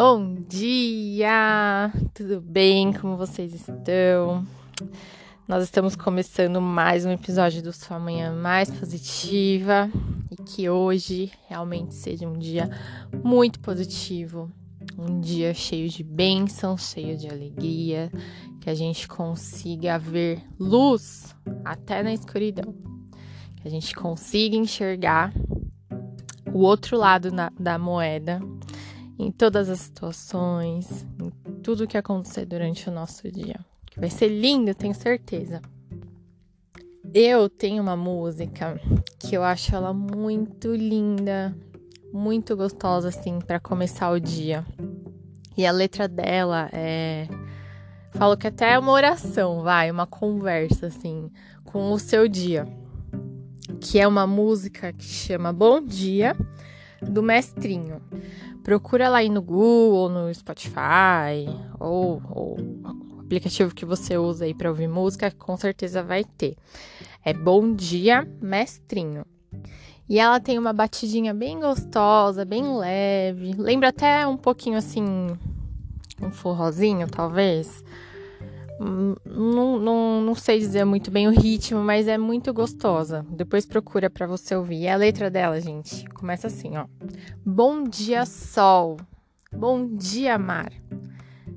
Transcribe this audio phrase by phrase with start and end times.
[0.00, 1.92] Bom dia!
[2.14, 2.92] Tudo bem?
[2.92, 4.46] Como vocês estão?
[5.48, 9.90] Nós estamos começando mais um episódio do Sua Manhã Mais Positiva
[10.30, 12.70] e que hoje realmente seja um dia
[13.24, 14.48] muito positivo,
[14.96, 18.08] um dia cheio de bênção, cheio de alegria,
[18.60, 21.34] que a gente consiga ver luz
[21.64, 22.72] até na escuridão,
[23.56, 25.34] que a gente consiga enxergar
[26.54, 28.40] o outro lado na, da moeda
[29.18, 31.30] em todas as situações, em
[31.62, 33.58] tudo que acontecer durante o nosso dia.
[33.96, 35.60] Vai ser lindo, tenho certeza.
[37.12, 38.80] Eu tenho uma música
[39.18, 41.56] que eu acho ela muito linda,
[42.12, 44.64] muito gostosa assim para começar o dia.
[45.56, 47.26] E a letra dela é
[48.12, 51.30] falo que até é uma oração, vai, uma conversa assim
[51.64, 52.68] com o seu dia.
[53.80, 56.36] Que é uma música que chama Bom Dia
[57.02, 58.00] do Mestrinho.
[58.68, 61.48] Procura lá aí no Google, no Spotify,
[61.80, 62.58] ou, ou
[63.18, 66.54] aplicativo que você usa aí para ouvir música, com certeza vai ter.
[67.24, 69.24] É Bom Dia Mestrinho.
[70.06, 73.54] E ela tem uma batidinha bem gostosa, bem leve.
[73.56, 75.02] Lembra até um pouquinho assim,
[76.20, 77.82] um forrozinho, talvez.
[78.78, 83.26] Não, não, não sei dizer muito bem o ritmo, mas é muito gostosa.
[83.30, 84.82] Depois procura para você ouvir.
[84.82, 86.86] E a letra dela, gente, começa assim, ó.
[87.44, 88.98] Bom dia, sol.
[89.52, 90.72] Bom dia, mar.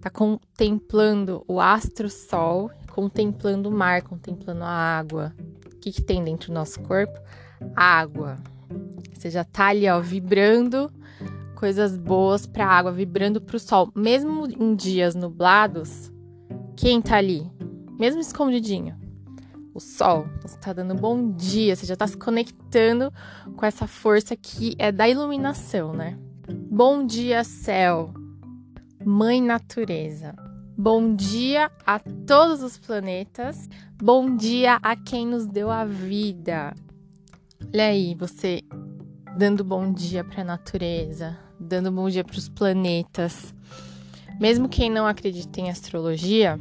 [0.00, 5.32] Tá contemplando o astro sol, contemplando o mar, contemplando a água.
[5.72, 7.18] O que, que tem dentro do nosso corpo?
[7.76, 8.38] Água.
[9.12, 10.92] Você já tá ali, ó, vibrando
[11.54, 13.90] coisas boas para a água, vibrando para o sol.
[13.94, 16.12] Mesmo em dias nublados,
[16.76, 17.50] quem tá ali?
[17.98, 18.96] Mesmo escondidinho.
[19.72, 23.12] O sol, você tá dando bom dia, você já tá se conectando
[23.56, 26.18] com essa força que é da iluminação, né?
[26.70, 28.12] Bom dia, céu.
[29.04, 30.34] Mãe natureza.
[30.76, 33.68] Bom dia a todos os planetas.
[34.02, 36.74] Bom dia a quem nos deu a vida.
[37.72, 38.60] Olha aí, você
[39.36, 43.53] dando bom dia para a natureza, dando bom dia para os planetas.
[44.40, 46.58] Mesmo quem não acredita em astrologia,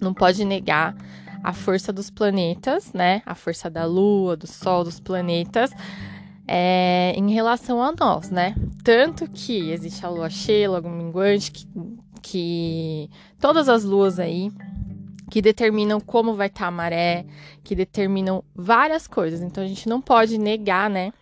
[0.00, 0.96] não pode negar
[1.42, 3.22] a força dos planetas, né?
[3.24, 5.70] A força da Lua, do Sol, dos planetas,
[6.46, 8.54] é, em relação a nós, né?
[8.82, 11.66] Tanto que existe a Lua cheia, a Lua minguante, que,
[12.20, 14.50] que todas as luas aí
[15.30, 17.24] que determinam como vai estar tá a maré,
[17.62, 19.40] que determinam várias coisas.
[19.40, 21.12] Então a gente não pode negar, né,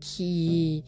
[0.00, 0.84] que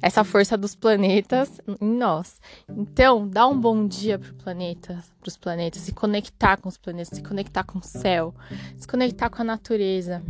[0.00, 2.40] essa força dos planetas em nós.
[2.68, 7.22] Então, dá um bom dia para planeta, os planetas, se conectar com os planetas, se
[7.22, 8.34] conectar com o céu,
[8.76, 10.22] se conectar com a natureza.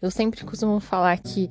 [0.00, 1.48] Eu sempre costumo falar que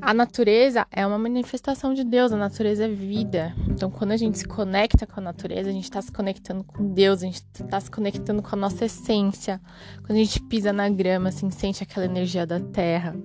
[0.00, 3.54] a natureza é uma manifestação de Deus, a natureza é vida.
[3.68, 6.92] Então, quando a gente se conecta com a natureza, a gente está se conectando com
[6.92, 9.60] Deus, a gente está se conectando com a nossa essência.
[9.98, 13.16] Quando a gente pisa na grama, assim, sente aquela energia da terra.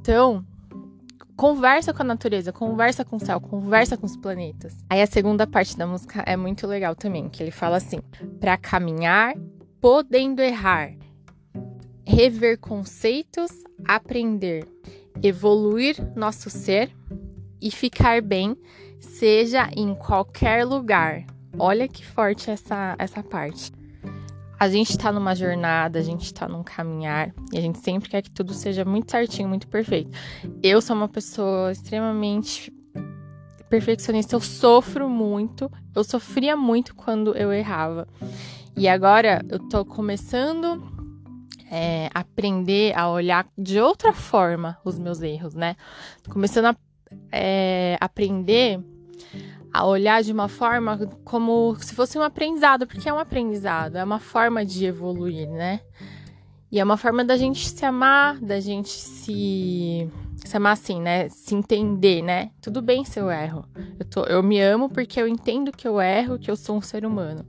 [0.00, 0.44] Então,
[1.36, 4.74] conversa com a natureza, conversa com o céu, conversa com os planetas.
[4.88, 8.00] Aí a segunda parte da música é muito legal também, que ele fala assim:
[8.40, 9.34] para caminhar,
[9.80, 10.92] podendo errar,
[12.04, 13.50] rever conceitos,
[13.84, 14.66] aprender,
[15.22, 16.90] evoluir nosso ser
[17.60, 18.56] e ficar bem,
[18.98, 21.24] seja em qualquer lugar.
[21.58, 23.75] Olha que forte essa essa parte
[24.58, 28.22] a gente está numa jornada, a gente está num caminhar e a gente sempre quer
[28.22, 30.10] que tudo seja muito certinho, muito perfeito.
[30.62, 32.72] Eu sou uma pessoa extremamente
[33.68, 38.08] perfeccionista, eu sofro muito, eu sofria muito quando eu errava.
[38.76, 40.82] E agora eu tô começando
[41.70, 45.76] é, a aprender a olhar de outra forma os meus erros, né?
[46.28, 46.76] Começando a
[47.32, 48.80] é, aprender
[49.76, 54.04] a olhar de uma forma como se fosse um aprendizado, porque é um aprendizado, é
[54.04, 55.80] uma forma de evoluir, né?
[56.72, 61.28] E é uma forma da gente se amar, da gente se, se amar assim, né?
[61.28, 62.50] Se entender, né?
[62.60, 63.66] Tudo bem se eu erro.
[63.98, 66.82] Eu, tô, eu me amo porque eu entendo que eu erro, que eu sou um
[66.82, 67.44] ser humano.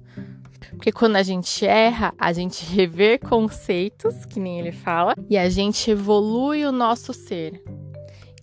[0.72, 5.50] Porque quando a gente erra, a gente revê conceitos, que nem ele fala, e a
[5.50, 7.64] gente evolui o nosso ser.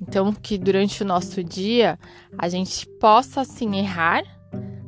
[0.00, 1.98] Então, que durante o nosso dia
[2.36, 4.22] a gente possa assim errar,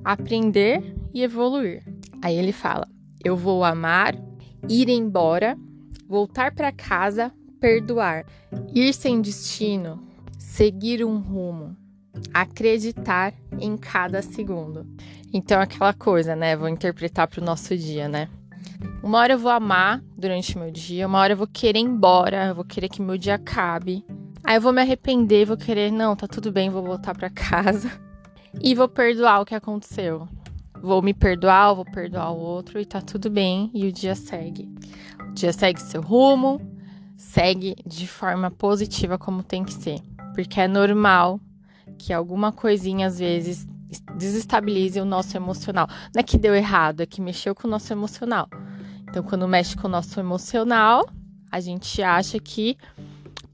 [0.05, 1.83] aprender e evoluir.
[2.23, 2.89] Aí ele fala:
[3.25, 4.15] Eu vou amar,
[4.69, 5.57] ir embora,
[6.09, 8.25] voltar para casa, perdoar,
[8.75, 10.03] ir sem destino,
[10.39, 11.77] seguir um rumo,
[12.33, 14.87] acreditar em cada segundo.
[15.33, 16.57] Então, aquela coisa, né?
[16.57, 18.29] Vou interpretar para o nosso dia, né?
[19.03, 22.47] Uma hora eu vou amar durante meu dia, uma hora eu vou querer ir embora,
[22.47, 24.05] eu vou querer que meu dia acabe.
[24.47, 27.91] Aí eu vou me arrepender, vou querer, não, tá tudo bem, vou voltar para casa.
[28.63, 30.29] e vou perdoar o que aconteceu.
[30.81, 34.73] Vou me perdoar, vou perdoar o outro e tá tudo bem e o dia segue.
[35.29, 36.61] O dia segue seu rumo,
[37.17, 40.01] segue de forma positiva como tem que ser,
[40.33, 41.41] porque é normal
[41.99, 43.67] que alguma coisinha às vezes
[44.17, 45.89] desestabilize o nosso emocional.
[46.15, 48.49] Não é que deu errado, é que mexeu com o nosso emocional.
[49.09, 51.09] Então, quando mexe com o nosso emocional,
[51.51, 52.77] a gente acha que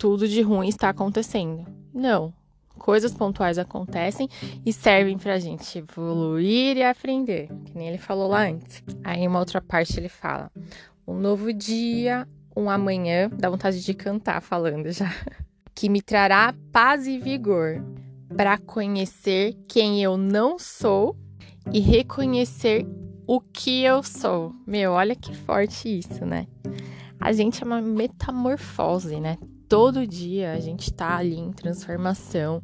[0.02, 1.64] tudo de ruim está acontecendo.
[1.94, 2.34] Não.
[2.76, 4.28] Coisas pontuais acontecem
[4.66, 8.82] e servem pra gente evoluir e aprender, que nem ele falou lá antes.
[9.04, 10.50] Aí, uma outra parte, ele fala:
[11.06, 12.26] um novo dia,
[12.56, 15.14] um amanhã, dá vontade de cantar falando já,
[15.72, 17.80] que me trará paz e vigor
[18.36, 21.16] para conhecer quem eu não sou
[21.72, 22.84] e reconhecer
[23.24, 24.52] o que eu sou.
[24.66, 26.48] Meu, olha que forte isso, né?
[27.20, 29.38] A gente é uma metamorfose, né?
[29.72, 32.62] Todo dia a gente tá ali em transformação.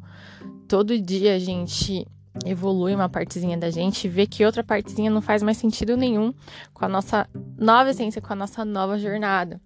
[0.67, 2.05] Todo dia a gente
[2.45, 6.31] evolui uma partezinha da gente e vê que outra partezinha não faz mais sentido nenhum
[6.71, 7.27] com a nossa
[7.57, 9.59] nova essência, com a nossa nova jornada.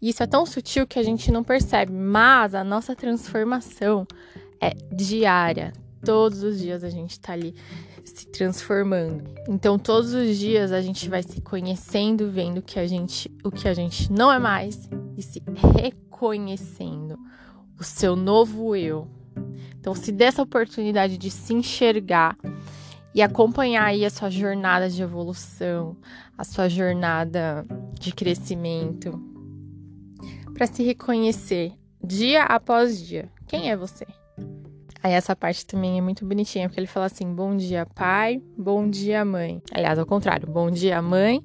[0.00, 4.06] E isso é tão sutil que a gente não percebe, mas a nossa transformação
[4.58, 5.74] é diária.
[6.02, 7.54] Todos os dias a gente tá ali
[8.08, 9.24] se transformando.
[9.48, 13.68] Então, todos os dias a gente vai se conhecendo, vendo que a gente, o que
[13.68, 15.42] a gente não é mais e se
[15.76, 17.18] reconhecendo
[17.78, 19.08] o seu novo eu.
[19.78, 22.36] Então, se dê essa oportunidade de se enxergar
[23.14, 25.96] e acompanhar aí a sua jornada de evolução,
[26.36, 27.66] a sua jornada
[27.98, 29.20] de crescimento,
[30.54, 31.72] para se reconhecer
[32.02, 33.30] dia após dia.
[33.46, 34.06] Quem é você?
[35.02, 38.88] Aí essa parte também é muito bonitinha, porque ele fala assim: bom dia, pai, bom
[38.88, 39.62] dia, mãe.
[39.72, 41.42] Aliás, ao contrário, bom dia, mãe,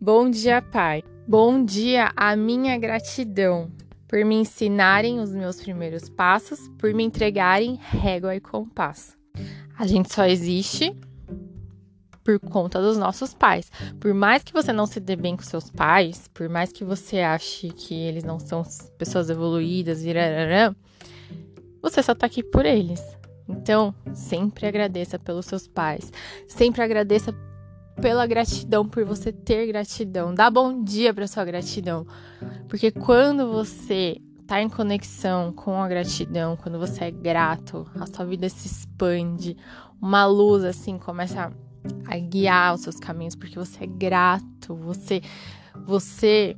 [0.00, 1.02] bom dia, pai.
[1.26, 3.70] Bom dia, a minha gratidão
[4.12, 9.16] por me ensinarem os meus primeiros passos, por me entregarem régua e compasso.
[9.78, 10.94] A gente só existe
[12.22, 13.72] por conta dos nossos pais.
[13.98, 17.20] Por mais que você não se dê bem com seus pais, por mais que você
[17.20, 18.62] ache que eles não são
[18.98, 20.74] pessoas evoluídas, irararã,
[21.82, 23.02] você só tá aqui por eles.
[23.48, 26.12] Então, sempre agradeça pelos seus pais.
[26.46, 27.34] Sempre agradeça
[28.00, 30.34] pela gratidão, por você ter gratidão.
[30.34, 32.06] Dá bom dia para sua gratidão.
[32.68, 38.24] Porque quando você tá em conexão com a gratidão, quando você é grato, a sua
[38.24, 39.56] vida se expande.
[40.00, 41.52] Uma luz assim começa
[42.06, 45.20] a guiar os seus caminhos porque você é grato, você
[45.86, 46.56] você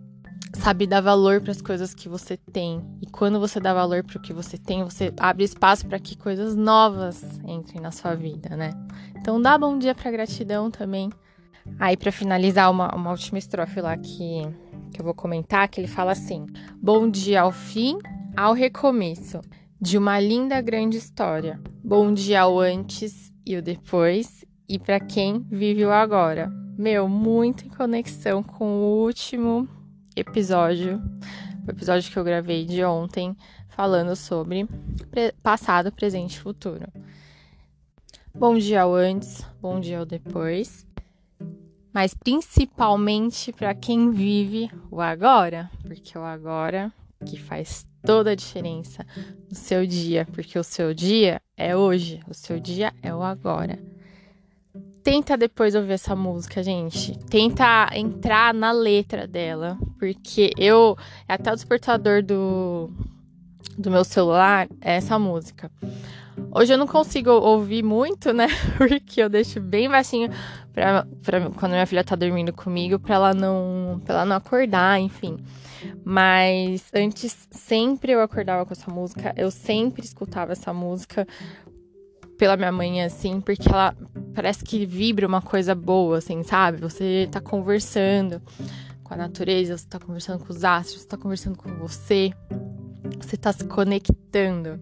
[0.55, 2.81] sabe dar valor para as coisas que você tem.
[3.03, 6.17] E quando você dá valor para o que você tem, você abre espaço para que
[6.17, 8.71] coisas novas entrem na sua vida, né?
[9.17, 11.11] Então dá bom dia para gratidão também.
[11.79, 14.43] Aí para finalizar uma, uma última estrofe lá que
[14.95, 16.47] que eu vou comentar, que ele fala assim:
[16.81, 17.99] Bom dia ao fim,
[18.37, 19.41] ao recomeço
[19.81, 21.61] de uma linda grande história.
[21.83, 26.51] Bom dia ao antes e o depois e para quem vive o agora.
[26.79, 29.69] Meu, muito em conexão com o último
[30.17, 31.03] episódio,
[31.67, 33.37] o episódio que eu gravei de ontem,
[33.69, 34.69] falando sobre
[35.43, 36.87] passado, presente e futuro.
[38.35, 40.87] Bom dia ao antes, bom dia ao depois,
[41.93, 46.93] mas principalmente para quem vive o agora, porque o agora
[47.25, 49.07] que faz toda a diferença
[49.49, 53.79] no seu dia, porque o seu dia é hoje, o seu dia é o agora.
[55.05, 57.19] Tenta depois ouvir essa música, gente.
[57.29, 59.77] Tenta entrar na letra dela.
[59.99, 60.97] Porque eu.
[61.29, 62.91] É até o despertador do,
[63.77, 65.71] do meu celular é essa música.
[66.51, 68.49] Hoje eu não consigo ouvir muito, né?
[68.79, 70.31] Porque eu deixo bem baixinho
[70.73, 74.99] pra, pra quando minha filha tá dormindo comigo, pra ela não, pra ela não acordar,
[74.99, 75.37] enfim.
[76.03, 81.27] Mas antes, sempre eu acordava com essa música, eu sempre escutava essa música
[82.39, 83.95] pela minha mãe, assim, porque ela
[84.35, 86.79] parece que vibra uma coisa boa, assim, sabe?
[86.79, 88.43] Você tá conversando
[89.03, 92.33] com a natureza, você tá conversando com os astros, você tá conversando com você,
[93.21, 94.81] você tá se conectando.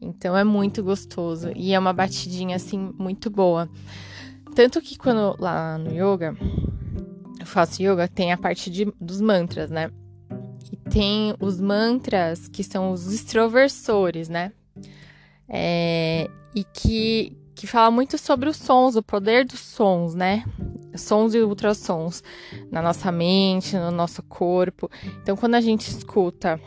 [0.00, 3.70] Então é muito gostoso e é uma batidinha, assim, muito boa.
[4.54, 6.36] Tanto que quando lá no yoga,
[7.38, 9.90] eu faço yoga, tem a parte de, dos mantras, né?
[10.70, 14.52] E tem os mantras que são os extroversores, né?
[15.48, 20.44] É, e que, que fala muito sobre os sons, o poder dos sons, né?
[20.96, 22.20] Sons e ultrassons
[22.72, 24.90] na nossa mente, no nosso corpo.
[25.22, 26.58] Então, quando a gente escuta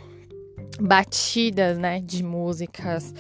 [0.79, 3.13] batidas, né, de músicas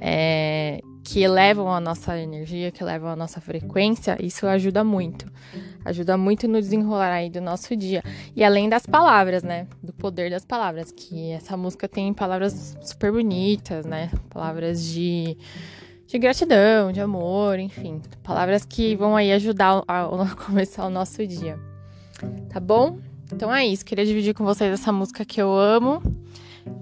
[0.00, 5.30] é, que elevam a nossa energia, que elevam a nossa frequência, isso ajuda muito.
[5.84, 8.02] Ajuda muito no desenrolar aí do nosso dia.
[8.34, 9.68] E além das palavras, né?
[9.80, 14.10] Do poder das palavras, que essa música tem palavras super bonitas, né?
[14.30, 15.38] Palavras de
[16.10, 21.24] de gratidão, de amor, enfim, palavras que vão aí ajudar a, a começar o nosso
[21.24, 21.56] dia.
[22.48, 22.98] Tá bom?
[23.32, 26.02] Então é isso, queria dividir com vocês essa música que eu amo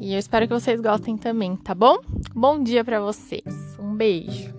[0.00, 1.99] e eu espero que vocês gostem também, tá bom?
[2.35, 3.44] Bom dia para vocês.
[3.78, 4.57] Um beijo.